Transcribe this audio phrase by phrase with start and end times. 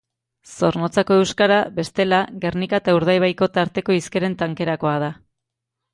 [0.53, 5.13] Zornotzako euskara, bestela, Gernika eta Urdaibaiko tarteko hizkeren tankerakoa da.